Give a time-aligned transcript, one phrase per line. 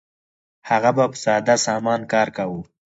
[0.69, 2.59] هغه به په ساده سامان کار کاوه.